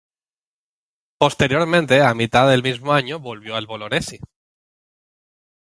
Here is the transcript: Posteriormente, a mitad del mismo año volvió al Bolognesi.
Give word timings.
Posteriormente, 1.19 2.01
a 2.01 2.15
mitad 2.15 2.49
del 2.49 2.63
mismo 2.63 2.91
año 2.91 3.19
volvió 3.19 3.55
al 3.55 3.67
Bolognesi. 3.67 4.19